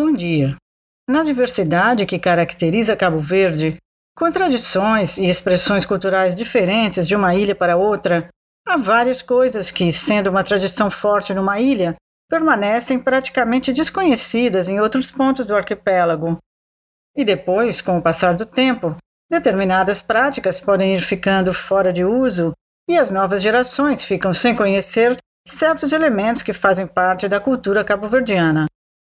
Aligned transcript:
Bom 0.00 0.12
dia. 0.12 0.54
Na 1.10 1.24
diversidade 1.24 2.06
que 2.06 2.20
caracteriza 2.20 2.94
Cabo 2.94 3.18
Verde, 3.18 3.78
com 4.16 4.30
tradições 4.30 5.18
e 5.18 5.26
expressões 5.26 5.84
culturais 5.84 6.36
diferentes 6.36 7.08
de 7.08 7.16
uma 7.16 7.34
ilha 7.34 7.52
para 7.52 7.76
outra, 7.76 8.28
há 8.64 8.76
várias 8.76 9.22
coisas 9.22 9.72
que, 9.72 9.92
sendo 9.92 10.30
uma 10.30 10.44
tradição 10.44 10.88
forte 10.88 11.34
numa 11.34 11.58
ilha, 11.58 11.94
permanecem 12.30 12.96
praticamente 12.96 13.72
desconhecidas 13.72 14.68
em 14.68 14.78
outros 14.78 15.10
pontos 15.10 15.44
do 15.44 15.56
arquipélago. 15.56 16.38
E 17.16 17.24
depois, 17.24 17.80
com 17.80 17.98
o 17.98 18.02
passar 18.02 18.36
do 18.36 18.46
tempo, 18.46 18.94
determinadas 19.28 20.00
práticas 20.00 20.60
podem 20.60 20.94
ir 20.94 21.00
ficando 21.00 21.52
fora 21.52 21.92
de 21.92 22.04
uso 22.04 22.52
e 22.88 22.96
as 22.96 23.10
novas 23.10 23.42
gerações 23.42 24.04
ficam 24.04 24.32
sem 24.32 24.54
conhecer 24.54 25.16
certos 25.44 25.92
elementos 25.92 26.44
que 26.44 26.52
fazem 26.52 26.86
parte 26.86 27.26
da 27.26 27.40
cultura 27.40 27.82
cabo-verdiana. 27.82 28.68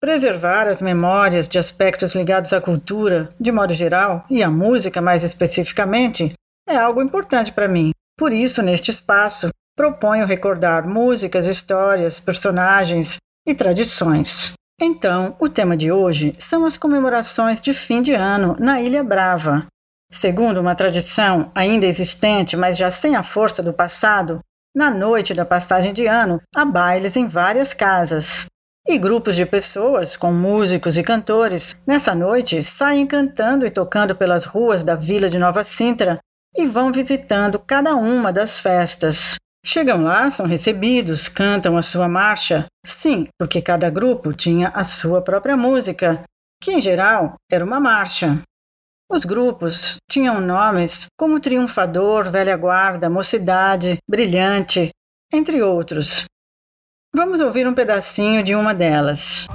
Preservar 0.00 0.66
as 0.66 0.80
memórias 0.80 1.46
de 1.46 1.58
aspectos 1.58 2.14
ligados 2.14 2.54
à 2.54 2.60
cultura, 2.60 3.28
de 3.38 3.52
modo 3.52 3.74
geral, 3.74 4.24
e 4.30 4.42
à 4.42 4.48
música 4.48 4.98
mais 4.98 5.22
especificamente, 5.22 6.32
é 6.66 6.74
algo 6.74 7.02
importante 7.02 7.52
para 7.52 7.68
mim. 7.68 7.90
Por 8.18 8.32
isso, 8.32 8.62
neste 8.62 8.90
espaço, 8.90 9.50
proponho 9.76 10.24
recordar 10.24 10.88
músicas, 10.88 11.46
histórias, 11.46 12.18
personagens 12.18 13.18
e 13.46 13.54
tradições. 13.54 14.52
Então, 14.80 15.36
o 15.38 15.50
tema 15.50 15.76
de 15.76 15.92
hoje 15.92 16.34
são 16.38 16.64
as 16.64 16.78
comemorações 16.78 17.60
de 17.60 17.74
fim 17.74 18.00
de 18.00 18.14
ano 18.14 18.56
na 18.58 18.80
Ilha 18.80 19.04
Brava. 19.04 19.66
Segundo 20.10 20.60
uma 20.60 20.74
tradição 20.74 21.52
ainda 21.54 21.84
existente, 21.84 22.56
mas 22.56 22.78
já 22.78 22.90
sem 22.90 23.16
a 23.16 23.22
força 23.22 23.62
do 23.62 23.74
passado, 23.74 24.40
na 24.74 24.90
noite 24.90 25.34
da 25.34 25.44
passagem 25.44 25.92
de 25.92 26.06
ano 26.06 26.40
há 26.54 26.64
bailes 26.64 27.16
em 27.16 27.28
várias 27.28 27.74
casas. 27.74 28.46
E 28.86 28.98
grupos 28.98 29.36
de 29.36 29.46
pessoas, 29.46 30.16
com 30.16 30.32
músicos 30.32 30.96
e 30.96 31.02
cantores, 31.02 31.76
nessa 31.86 32.14
noite 32.14 32.62
saem 32.62 33.06
cantando 33.06 33.66
e 33.66 33.70
tocando 33.70 34.16
pelas 34.16 34.44
ruas 34.44 34.82
da 34.82 34.94
vila 34.94 35.28
de 35.28 35.38
Nova 35.38 35.62
Sintra 35.62 36.18
e 36.56 36.66
vão 36.66 36.90
visitando 36.90 37.58
cada 37.58 37.94
uma 37.94 38.32
das 38.32 38.58
festas. 38.58 39.36
Chegam 39.64 40.02
lá, 40.02 40.30
são 40.30 40.46
recebidos, 40.46 41.28
cantam 41.28 41.76
a 41.76 41.82
sua 41.82 42.08
marcha. 42.08 42.66
Sim, 42.84 43.28
porque 43.38 43.60
cada 43.60 43.90
grupo 43.90 44.32
tinha 44.32 44.68
a 44.68 44.84
sua 44.84 45.20
própria 45.20 45.56
música, 45.56 46.22
que 46.60 46.72
em 46.72 46.80
geral 46.80 47.34
era 47.50 47.64
uma 47.64 47.78
marcha. 47.78 48.40
Os 49.10 49.24
grupos 49.24 49.96
tinham 50.10 50.40
nomes 50.40 51.06
como 51.18 51.40
Triunfador, 51.40 52.30
Velha 52.30 52.56
Guarda, 52.56 53.10
Mocidade, 53.10 53.98
Brilhante, 54.08 54.90
entre 55.32 55.62
outros. 55.62 56.24
Vamos 57.20 57.38
ouvir 57.38 57.68
um 57.68 57.74
pedacinho 57.74 58.42
de 58.42 58.54
uma 58.54 58.72
delas. 58.72 59.46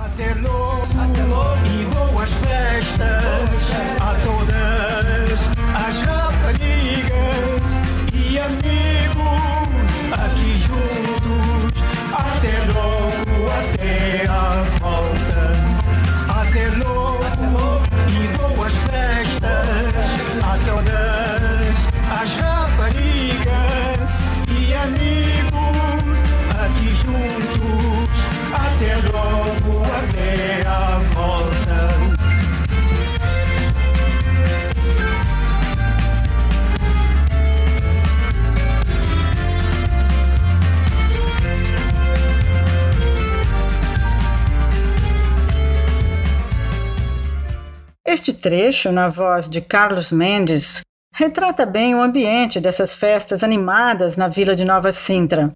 Este 48.28 48.34
trecho, 48.34 48.92
na 48.92 49.08
voz 49.08 49.48
de 49.48 49.62
Carlos 49.62 50.12
Mendes, 50.12 50.82
retrata 51.14 51.64
bem 51.64 51.94
o 51.94 52.02
ambiente 52.02 52.60
dessas 52.60 52.96
festas 52.96 53.44
animadas 53.44 54.18
na 54.18 54.28
vila 54.28 54.56
de 54.56 54.66
Nova 54.66 54.92
Sintra. 54.92 55.50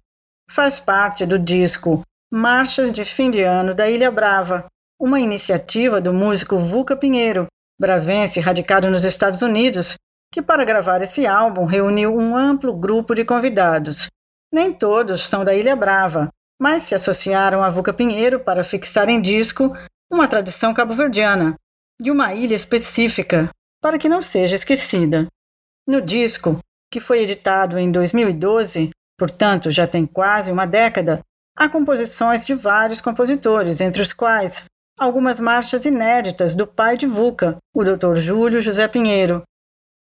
Faz 0.48 0.78
parte 0.78 1.26
do 1.26 1.36
disco 1.36 2.02
Marchas 2.32 2.92
de 2.92 3.04
Fim 3.04 3.28
de 3.32 3.42
Ano 3.42 3.74
da 3.74 3.90
Ilha 3.90 4.08
Brava, 4.08 4.66
uma 5.00 5.18
iniciativa 5.18 6.00
do 6.00 6.14
músico 6.14 6.60
Vuca 6.60 6.94
Pinheiro, 6.94 7.48
bravense 7.76 8.38
radicado 8.38 8.88
nos 8.88 9.02
Estados 9.02 9.42
Unidos, 9.42 9.96
que 10.32 10.40
para 10.40 10.64
gravar 10.64 11.02
esse 11.02 11.26
álbum 11.26 11.64
reuniu 11.64 12.14
um 12.14 12.36
amplo 12.36 12.72
grupo 12.72 13.16
de 13.16 13.24
convidados. 13.24 14.06
Nem 14.54 14.72
todos 14.72 15.26
são 15.26 15.44
da 15.44 15.56
Ilha 15.56 15.74
Brava, 15.74 16.28
mas 16.56 16.84
se 16.84 16.94
associaram 16.94 17.64
a 17.64 17.68
Vuca 17.68 17.92
Pinheiro 17.92 18.38
para 18.38 18.62
fixar 18.62 19.08
em 19.08 19.20
disco 19.20 19.76
uma 20.08 20.28
tradição 20.28 20.72
cabo-verdiana, 20.72 21.56
de 22.00 22.10
uma 22.10 22.34
ilha 22.34 22.54
específica, 22.54 23.50
para 23.80 23.98
que 23.98 24.08
não 24.08 24.22
seja 24.22 24.56
esquecida. 24.56 25.26
No 25.86 26.00
disco, 26.00 26.58
que 26.90 27.00
foi 27.00 27.22
editado 27.22 27.78
em 27.78 27.92
2012, 27.92 28.90
portanto 29.18 29.70
já 29.70 29.86
tem 29.86 30.06
quase 30.06 30.50
uma 30.50 30.66
década, 30.66 31.20
Há 31.60 31.68
composições 31.68 32.46
de 32.46 32.54
vários 32.54 33.02
compositores, 33.02 33.82
entre 33.82 34.00
os 34.00 34.14
quais 34.14 34.64
algumas 34.98 35.38
marchas 35.38 35.84
inéditas 35.84 36.54
do 36.54 36.66
pai 36.66 36.96
de 36.96 37.06
Vuca, 37.06 37.58
o 37.74 37.84
Dr. 37.84 38.16
Júlio 38.16 38.62
José 38.62 38.88
Pinheiro. 38.88 39.42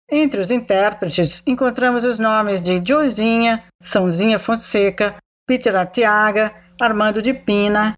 Entre 0.08 0.40
os 0.40 0.52
intérpretes 0.52 1.42
encontramos 1.44 2.04
os 2.04 2.16
nomes 2.16 2.62
de 2.62 2.80
Josinha, 2.84 3.64
Sãozinha 3.82 4.38
Fonseca, 4.38 5.16
Peter 5.48 5.74
Arteaga, 5.74 6.54
Armando 6.80 7.20
de 7.20 7.34
Pina, 7.34 7.94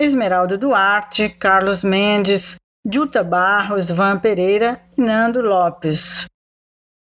Esmeraldo 0.00 0.56
Duarte, 0.56 1.28
Carlos 1.28 1.84
Mendes, 1.84 2.56
Juta 2.90 3.24
Barros, 3.24 3.90
Van 3.90 4.18
Pereira 4.18 4.80
e 4.96 5.02
Nando 5.02 5.40
Lopes. 5.40 6.26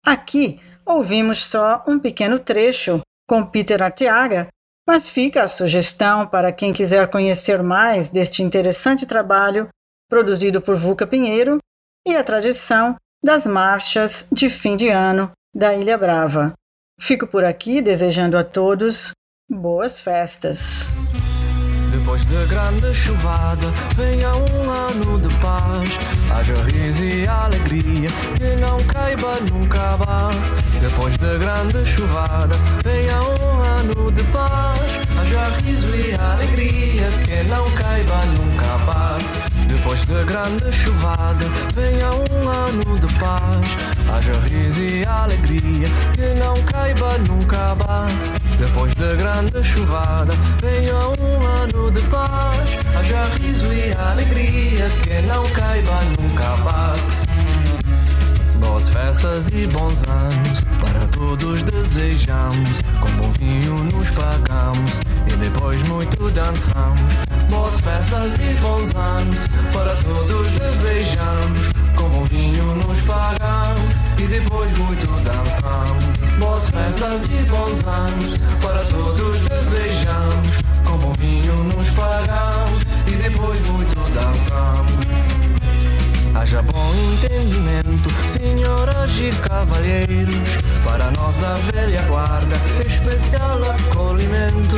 Aqui 0.05 0.61
ouvimos 0.85 1.45
só 1.45 1.85
um 1.87 1.99
pequeno 1.99 2.39
trecho 2.39 3.01
com 3.29 3.45
Peter 3.45 3.83
Arteaga 3.83 4.49
mas 4.87 5.09
fica 5.09 5.43
a 5.43 5.49
sugestão 5.49 6.27
para 6.27 6.53
quem 6.53 6.73
quiser 6.73 7.11
conhecer 7.11 7.63
mais 7.63 8.09
deste 8.09 8.43
interessante 8.43 9.05
trabalho 9.05 9.69
produzido 10.09 10.63
por 10.63 10.77
Vuca 10.77 11.07
Pinheiro 11.07 11.59
e 12.07 12.15
a 12.15 12.23
tradição 12.23 12.95
das 13.23 13.45
marchas 13.45 14.29
de 14.31 14.49
fim 14.49 14.77
de 14.77 14.89
ano 14.89 15.33
da 15.53 15.75
Ilha 15.75 15.99
Brava. 15.99 16.53
Fico 17.01 17.27
por 17.27 17.45
aqui 17.45 17.83
desejando 17.83 18.39
a 18.39 18.45
todos 18.45 19.11
boas 19.51 19.99
festas. 19.99 20.87
Depois 21.99 22.25
da 22.27 22.45
grande 22.45 22.95
chuvada, 22.95 23.73
venha 23.97 24.31
um 24.37 24.71
ano 24.71 25.19
de 25.19 25.35
paz. 25.37 25.99
Haja 26.31 26.55
riso 26.65 27.03
e 27.03 27.27
alegria, 27.27 28.11
que 28.37 28.61
não 28.61 28.77
caiba 28.85 29.41
nunca 29.51 29.97
base. 29.97 30.55
Depois 30.79 31.17
da 31.17 31.39
grande 31.39 31.85
chuvada, 31.87 32.55
venha 32.85 33.19
um 33.23 33.63
ano 33.63 34.13
de 34.13 34.23
paz. 34.25 35.01
Haja 35.19 35.45
riso 35.63 35.97
e 35.97 36.15
alegria, 36.15 37.09
que 37.25 37.43
não 37.49 37.65
caiba 37.73 38.27
nunca 38.27 38.79
base. 38.85 39.57
Depois 39.67 40.05
da 40.05 40.23
grande 40.23 40.71
chuvada, 40.73 41.47
venha 41.75 42.11
um 42.13 42.49
ano 42.49 42.99
de 42.99 43.15
paz. 43.15 43.97
Haja 44.13 44.33
riso 44.49 44.83
e 44.83 45.05
alegria, 45.07 45.89
que 46.13 46.41
não 46.41 46.55
caiba 46.63 47.17
nunca 47.27 47.75
base. 47.75 48.33
Depois 48.59 48.95
da 48.95 49.15
grande 49.15 49.63
chuvada, 49.63 50.33
venha 50.61 50.95
de 51.91 52.01
paz. 52.03 52.79
Haja 52.99 53.23
riso 53.41 53.73
e 53.73 53.93
alegria, 53.93 54.89
que 55.03 55.23
não 55.27 55.43
caiba 55.51 55.99
nunca 56.21 56.57
base. 56.63 57.13
Boas 58.61 58.89
festas 58.89 59.49
e 59.49 59.67
bons 59.69 60.05
anos 60.09 60.61
para 60.81 61.07
todos 61.09 61.63
desejamos. 61.63 62.83
Com 63.01 63.11
bom 63.13 63.33
vinho 63.39 63.85
nos 63.85 64.11
pagamos 64.11 65.01
e 65.27 65.37
depois 65.37 65.83
muito 65.89 66.31
dançamos. 66.31 67.01
Boas 67.51 67.81
festas 67.81 68.37
e 68.37 68.55
bons 68.61 68.95
anos 68.95 69.47
para 69.73 69.95
todos 69.97 70.51
desejamos. 70.51 71.71
Com 71.97 72.09
bom 72.09 72.25
vinho 72.25 72.65
nos 72.77 73.01
pagamos 73.03 73.93
e 74.19 74.27
depois 74.27 74.77
muito 74.79 75.07
dançamos. 75.23 76.05
Boas 76.39 76.71
festas 76.71 77.27
e 77.27 77.43
bons 77.45 77.85
anos 77.87 78.39
para 78.61 78.85
todos 78.87 79.39
desejamos. 79.49 80.76
Vinho 81.19 81.55
nos 81.65 81.91
pagamos 81.91 82.83
e 83.07 83.13
depois 83.13 83.61
muito 83.69 83.95
dançamos. 84.13 85.07
Haja 86.35 86.63
bom 86.63 86.93
entendimento, 87.13 88.11
senhoras 88.29 89.19
e 89.19 89.31
cavalheiros, 89.49 90.59
para 90.85 91.11
nossa 91.13 91.55
velha 91.73 92.03
guarda, 92.03 92.57
especial 92.85 93.59
acolhimento. 93.71 94.77